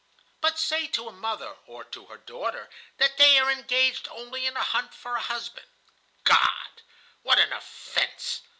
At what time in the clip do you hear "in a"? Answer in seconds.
4.47-4.63